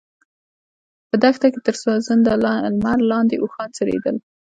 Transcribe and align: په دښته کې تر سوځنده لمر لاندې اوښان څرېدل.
په 1.09 1.15
دښته 1.23 1.47
کې 1.53 1.59
تر 1.67 1.75
سوځنده 1.81 2.33
لمر 2.43 2.99
لاندې 3.11 3.35
اوښان 3.39 3.69
څرېدل. 3.77 4.15